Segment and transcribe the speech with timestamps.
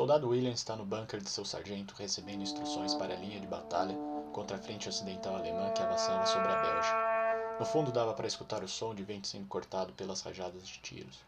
[0.00, 3.96] William está no bunker de seu sargento recebendo instruções para a linha de batalha
[4.32, 7.56] contra a frente ocidental alemã que avançava sobre a Bélgica.
[7.58, 11.18] No fundo dava para escutar o som de vento sendo cortado pelas rajadas de tiros.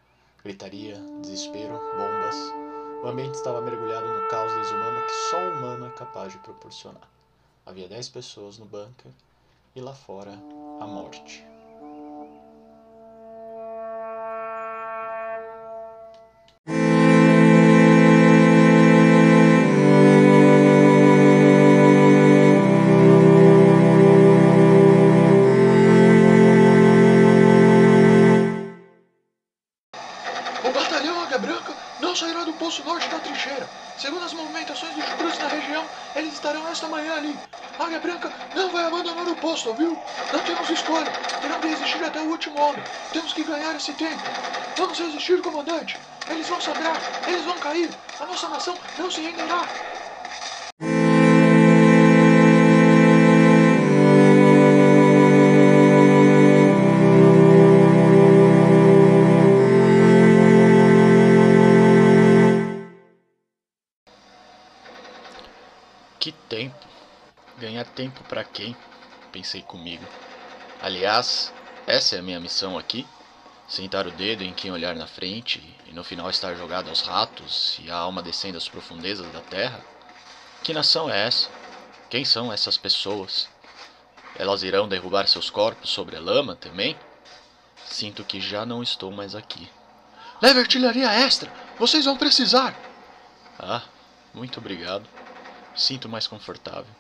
[0.44, 2.36] Gritaria, desespero, bombas.
[3.02, 7.08] O ambiente estava mergulhado no caos desumano que só o humano é capaz de proporcionar.
[7.66, 9.10] Havia dez pessoas no bunker
[9.74, 10.32] e lá fora
[10.80, 11.49] a morte.
[31.00, 33.66] Batalhão Águia Branca não sairá do poço norte da trincheira.
[33.98, 37.38] Segundo as movimentações dos cruzes na região, eles estarão esta manhã ali.
[37.78, 39.98] Águia Branca não vai abandonar o posto, ouviu?
[40.30, 41.10] Não temos escolha.
[41.40, 42.82] Terão de resistir até o último homem.
[43.12, 44.22] Temos que ganhar esse tempo.
[44.76, 45.98] Vamos resistir, comandante.
[46.28, 46.96] Eles vão sangrar.
[47.26, 47.90] Eles vão cair.
[48.20, 49.89] A nossa nação não se renderá.
[66.20, 66.86] Que tempo?
[67.56, 68.76] Ganhar tempo para quem?
[69.32, 70.04] Pensei comigo.
[70.82, 71.50] Aliás,
[71.86, 73.06] essa é a minha missão aqui:
[73.66, 77.80] sentar o dedo em quem olhar na frente e no final estar jogado aos ratos
[77.82, 79.80] e a alma descendo às profundezas da terra.
[80.62, 81.48] Que nação é essa?
[82.10, 83.48] Quem são essas pessoas?
[84.36, 86.98] Elas irão derrubar seus corpos sobre a lama também?
[87.86, 89.70] Sinto que já não estou mais aqui.
[90.42, 91.50] Leve artilharia extra.
[91.78, 92.78] Vocês vão precisar.
[93.58, 93.82] Ah,
[94.34, 95.08] muito obrigado.
[95.74, 96.90] Sinto mais confortável.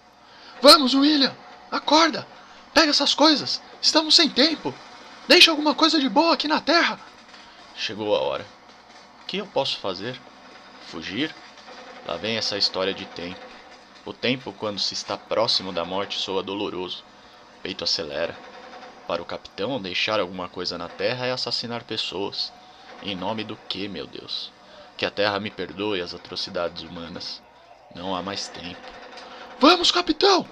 [0.62, 1.34] Vamos, William.
[1.70, 2.26] Acorda.
[2.72, 3.60] Pega essas coisas.
[3.80, 4.74] Estamos sem tempo.
[5.26, 6.98] Deixa alguma coisa de boa aqui na terra.
[7.76, 8.46] Chegou a hora.
[9.22, 10.20] O que eu posso fazer?
[10.88, 11.34] Fugir?
[12.06, 13.40] Lá vem essa história de tempo.
[14.04, 17.04] O tempo, quando se está próximo da morte, soa doloroso.
[17.58, 18.36] O peito acelera.
[19.06, 22.52] Para o capitão, deixar alguma coisa na terra é assassinar pessoas.
[23.02, 24.52] Em nome do que, meu Deus?
[24.96, 27.42] Que a terra me perdoe as atrocidades humanas.
[27.94, 28.80] Não há mais tempo.
[29.58, 30.46] Vamos, capitão!